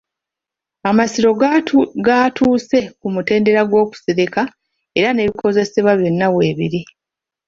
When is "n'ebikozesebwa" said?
5.11-5.93